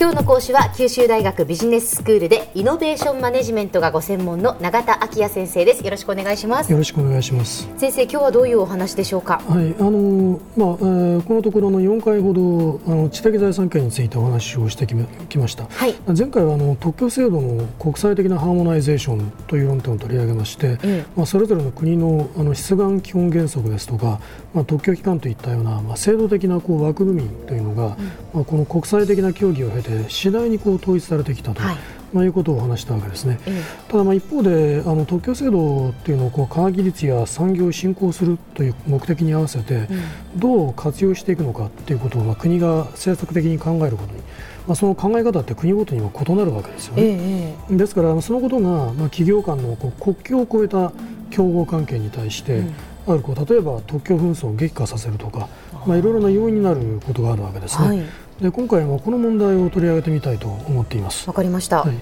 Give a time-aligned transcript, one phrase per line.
[0.00, 5.84] 今日の講師は九州大学ビジネススクールでイノベーションマネジメントがご専門の永田昭也先生です。
[5.84, 6.70] よろしくお願いします。
[6.70, 7.68] よろしくお願いします。
[7.78, 9.42] 先生今日はどういうお話でしょうか？
[9.48, 14.94] はいあのまあ、えー、このところの4回ほどあの知的財産権についてお話をしてき
[15.36, 24.20] ました、はい、前回はあの特許制度の国際的なハーモナイゼーションという論点を取り上げまして、うん、まあ、それぞれの国のあの出願基本原則ですとか、
[24.54, 27.90] まあ、特許機関といったような、まあ、制度的なこう枠組みというのが、うん、
[28.34, 31.60] まあ、この国際的な協議を経て次第にこう統一されてきたと。
[31.60, 31.76] はい。
[32.12, 39.86] まあ、いうことを話したわけですね、ええ、ただまあ一方であの特許制度っていうのをこう科学技術や産業を振興するという目的に合わせて
[40.36, 44.20] どう活用していくのかっていうことをまあ国が政策的に考えることに、
[44.66, 50.92] まあ、その考え方って国ごとにも異なるわけですよね、え、ですからそのことがまあ企業間のこう国境を越えた
[51.30, 52.62] 競合関係に対して、
[53.08, 55.48] あるこう例えば特許紛争を激化させるとか、
[55.86, 57.88] まあ、いろいろな要因になることがあるわけですね。
[57.88, 58.02] はい
[58.38, 61.26] で今回はこの問題を取り上げてみたいと思っています。
[61.26, 61.80] わかりました。
[61.82, 61.98] はい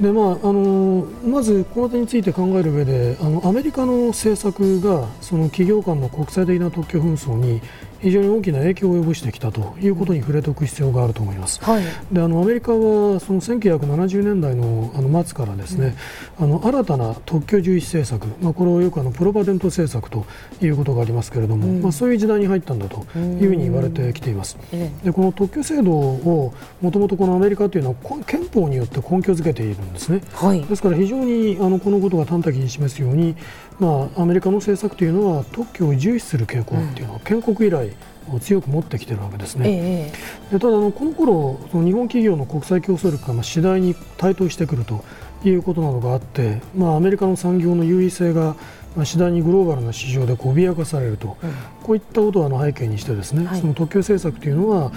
[0.00, 7.60] でまあ、あのまずこの点について考える上であのアメリカの政策がその企業間の国際的な特許紛争に
[8.02, 11.62] 非常に大きな影響を及ぼしてきたということに触れておく必要があると思います。
[11.62, 15.96] はい、であのアメリカはその1970年代のあの末からですね、
[16.40, 20.26] うん、あの新たな特許重視政策、まあ、これをよくあのプロパテント政策と
[20.60, 24.56] いうことがありますけれども、うん、まあ、そういう時代に入ったんだというふうに言われてきています。
[25.04, 30.20] でこの特許制度をもともとこのアメリカというのは憲法によって根拠づけているんですね。
[30.32, 33.36] はい、ですから非常にあのこのことが端的に示すように、
[33.78, 37.91] まあ、アメリカの政策というのは特許を重視する傾向というのは建国以来
[38.30, 39.68] を強く持ってきているわけですね。
[39.68, 40.12] え
[40.50, 45.04] え、でただあのこの頃その日本企業の国際競争力がまあ次第に台頭してくると
[45.44, 48.56] いうことなどがあって、まあ、アメリカの産業の優位性が
[48.94, 54.92] まあ次第にグローバルな市場で脅かされると、うん、こういったことをあの背景にしてですね、はい、その特許政策というのは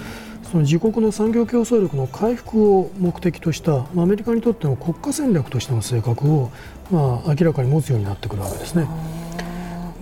[0.50, 6.50] その自国の産業競争力の回復を目的とした、まあ、アメリカにとっての国家戦略としての性格を、
[6.90, 8.86] まあ、明らかに持つようになってくるわけですね。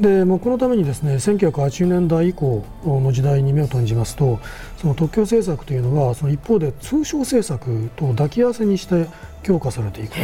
[0.00, 4.40] でまあ、このためにですね1980年代以降の時代に目を閉じますと
[4.76, 9.06] その特許政策というのはその一方で通商政策と抱き合わせにして
[9.42, 10.20] 強化されていくと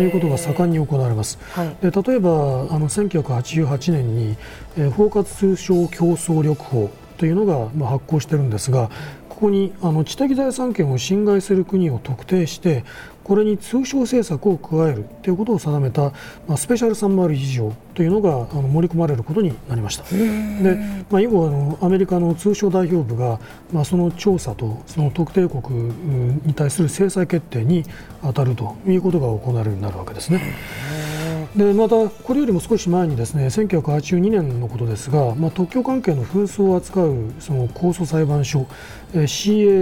[0.00, 1.38] いうことが盛んに行われます。
[1.52, 4.36] はい、で例えばあの1988年に、
[4.76, 8.90] えー、包括通商競争力法というのが、まあ、発行してるんですが
[9.32, 12.84] ここにあの知的財産権を侵害する国を特定して
[13.24, 16.12] これに通商政策を加えるということを定めた、
[16.46, 20.04] まあ、スペシャル301条というのがあの盛り込まれることになりました。
[20.04, 20.76] で、
[21.10, 23.40] まあ、以後あのアメリカの通商代表部が、
[23.72, 25.92] まあ、その調査とその特定国
[26.44, 27.84] に対する制裁決定に
[28.22, 31.21] 当たるということが行われるようになるわけですね。
[31.56, 38.66] でまた、これよりも少し前にですね1982年のことですが、まあ、特許関係の紛争を扱うその控訴裁判所、
[39.12, 39.22] えー、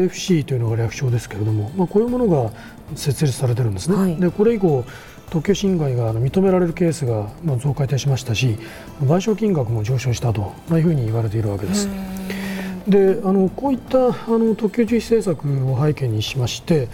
[0.08, 2.50] CAFC というのが略称ですけれども、まあ、こういうものが
[2.96, 3.96] 設立されてるんですね。
[3.96, 4.84] はい、でこれ以降
[5.30, 7.28] 特許侵害が認められるケースが
[7.58, 8.58] 増加いたしましたし
[9.00, 11.88] 賠償金額も上昇したというふうに言われているわけです。
[12.86, 16.88] であのこういったあの特急重視政策を背景にしまして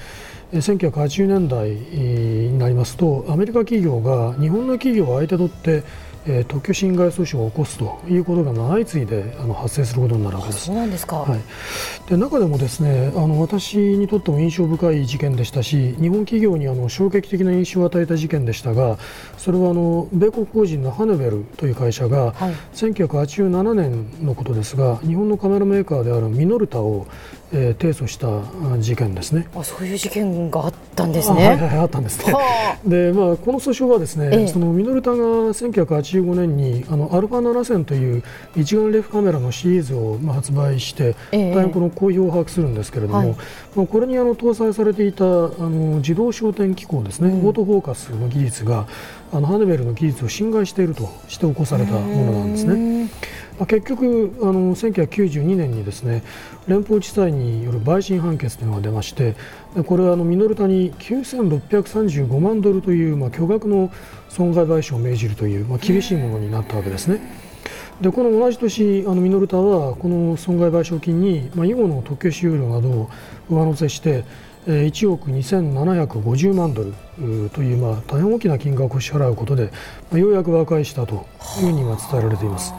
[0.53, 5.83] 1980年代になりますとアメリカ企業が日本の企業を相手取って
[6.29, 10.67] えー、特許侵害訴訟を起こすということが相次いであの発生することになるわけです。
[10.67, 11.41] そうなんですか、はい、
[12.09, 18.99] で中でもですねあの私にとっても印象深い事件でしたし日本企業にあの衝撃的な印象を与えた事件でしたが
[19.39, 27.07] それはあの米国法人のハネベルという会社が、はい、1987年のことですが日本のカメラメーカーであるミノルタを
[27.53, 29.47] えー、提訴した事件ですね。
[29.55, 31.49] あそういう事件があったんですね。
[31.49, 32.35] はいはい、あったんですね。
[32.85, 38.23] で、まあこの訴訟はですね、ええ、そのミノルタが1985年にあのアルファ7000という
[38.57, 43.37] 一眼レフカメラのシリーズをまあ発売して、え、大変この好評を把握するんですけれども、はい、
[43.77, 48.87] まあこれにあの搭載されていたあの自動焦点機構ですね、うん、オートフォーカスの技術が
[49.33, 53.09] あのハネベルの技術を侵害しているとして起こされたものなんですね。
[53.59, 56.23] まあ、結局あの1992年にですね
[56.69, 59.35] 連邦地裁による陪審判決というのが出まして
[59.87, 63.91] これはあのミノルタに9635万ドルという、まあ、巨額の
[64.29, 67.47] 損害賠償を命じるという、まあ、厳しいものになったわけですね。
[68.01, 73.11] でこの同じ年あのミノルタはこの損害賠償金に、まあ、以後の特許使用料などを
[73.49, 74.25] 上乗せして
[74.67, 76.93] 1億2750万ドル
[77.51, 79.71] という、まあ、大変大きな金額を支払うことで、
[80.11, 82.75] まあ、ようやく和解したというふうに今伝えられています。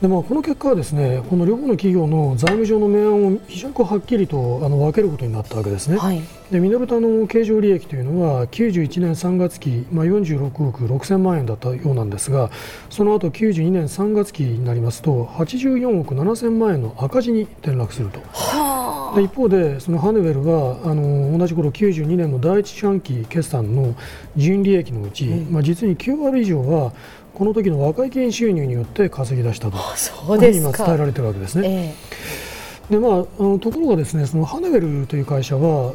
[0.00, 5.98] でまあ、この結果はですねこの両方の企業の財務上の明暗を非常にこうはっきりとあの分けることになったわけですね。
[5.98, 6.22] はい、
[6.52, 12.50] でミノルタの経常利益というのは91年3月期、まあ、46億6000万円だったようなんですが
[12.90, 18.20] その後92年3月期になりますと84億7000万円の赤字に転落すると。
[18.32, 23.94] はあで一方でそのハネウェルはあの同じ頃92年の第一四半期決算の
[24.36, 26.92] 純利益のうち、うん、まあ、実に9割以上は
[27.38, 31.94] この時の和解金収入によって稼ぎ出したとそうです今伝えられているわけですね。
[32.90, 35.92] えー、でまあ、あのところがですねそのハネウェルという会社は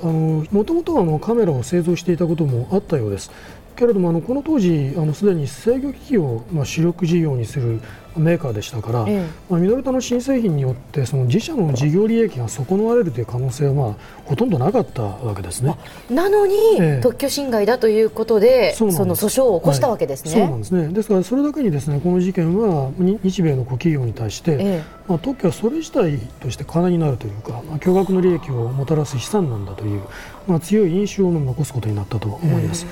[0.51, 3.29] もともとはカメラを製造していたこともあったようです。
[3.75, 7.79] けれどもあのこの当時あのすでに制御機器を、まあ、主力事業にする
[8.17, 15.75] メーカーでしたから、ええ、まあ、ミノルタの新製品によってその自社の事業利益が損なわれるという可能性は、まあ、ほとんどなかったわけですね。
[16.09, 20.87] なのに、え、特許侵害だということでその訴訟を起こしたわけですね、はい、そうなんですね。
[20.89, 30.01] ですからそれだけにですねこの事件は日米の企業に対して、まあ、特許はそれ自体として金になるというか、まあ、巨額の利益をもたらす資産なんだという、
[30.47, 32.85] まあ、強い印象を残すことになったと思います。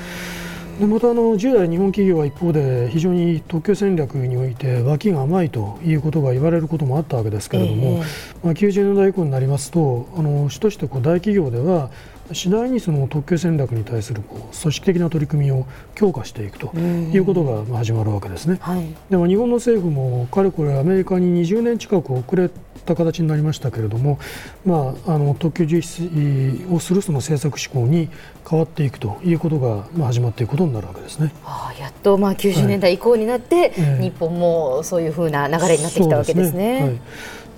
[0.80, 8.04] でまたあの従来、日本企業は一方で非常に特許戦略において脇が甘いということが言われることもあったわけですけれども、えー、
[8.44, 11.92] まあ、90年代以降になりますとあの主としてこう大企業では
[12.34, 18.58] 次第にその特許戦略に対するこう組織的な取り組みを強化していくということが始まるわけですね。
[18.62, 22.50] はい、でも日本の政府もかれこれアメリカに20年近く遅れ
[22.86, 24.20] た形になりましたけれども、
[24.66, 28.10] まあ、あの特許実施をするその政策志向に
[28.48, 31.32] 変わっていくということが、まあ、始まっていくことになるわけですね。
[31.44, 36.52] はあ、やっとまあ90年代以降になって、はい、日本もそういうふうな流れになってきたわけですね。
[36.52, 36.82] すね。
[36.82, 37.00] はい、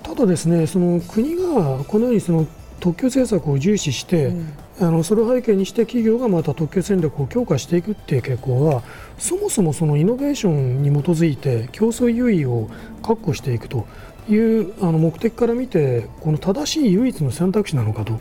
[0.02, 2.46] ただですねその国がこのようにその
[2.80, 8.82] 特許政策を重視して、うん、あのそれを背景にして企業がまた特許戦略を強化していくっていう傾向は
[9.18, 12.68] そもそもそのイノベーションに基づいて競争優位を
[13.02, 13.86] 確保していくと
[14.28, 18.20] いうあの目的から見てこの正しい唯一の選択肢なのかと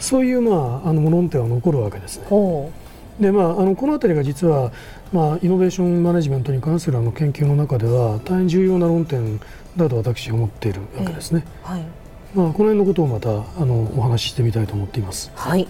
[0.00, 2.72] そういう、まあ、あの論点は残るわけですね。
[3.20, 4.72] でまあ、あのこの辺りが実は、
[5.12, 9.38] まあ、イノベーションマネジメントに関するあの研究の中では大変重要な論点
[9.76, 11.44] だと私は思っているわけですね。
[11.64, 11.82] えーはい
[12.34, 15.30] まあ、この辺のことをまたあのお話ししてみたいと思っています。
[15.34, 15.68] はい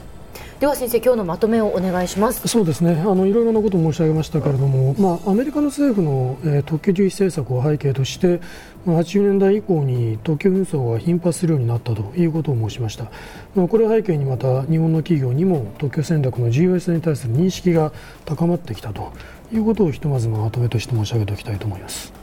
[0.60, 2.46] では先生今日のまとめをお願いします。
[2.46, 3.00] そうですね。
[3.00, 8.40] あのいろいろなことを申し上げましたけれども、まあ、アメリカの政府の、えー、特許重視政策を背景として、
[8.86, 13.10] 80年代以降に特許紛争が頻発するようになったということを申しました、
[13.54, 17.92] ま、これを背景にまた日本の企業にも特許戦略の重要性に対する認識が
[18.24, 19.12] 高まってきたと
[19.52, 22.21] いうことをひとまずまとめとして申し上げておきたいと思います。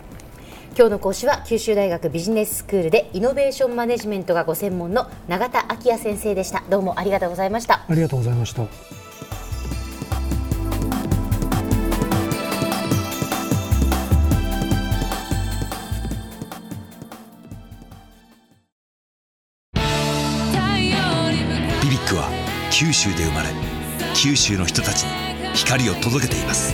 [0.79, 6.63] 今日の講師は九州大学ビジネススクールでイノベーションマネジメントがご専門の永田昭也先生でした。
[6.69, 7.81] どうもありがとうございました。
[7.85, 8.63] ありがとうございました。
[8.63, 8.69] ビ
[21.89, 22.29] ビックは
[22.71, 23.49] 九州で生まれ
[24.15, 25.09] 九州の人たちに
[25.55, 26.73] 光を届けています